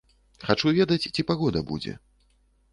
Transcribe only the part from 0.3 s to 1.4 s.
Хачу ведаць, ці